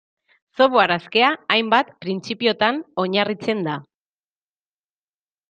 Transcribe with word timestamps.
Software 0.59 0.95
askea, 0.95 1.27
hainbat 1.55 1.91
printzipiotan 2.05 2.81
oinarritzen 3.05 3.63
da. 3.71 3.79